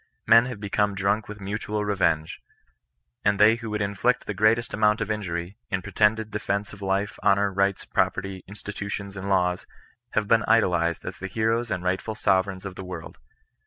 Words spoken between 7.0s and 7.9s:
honour, rights,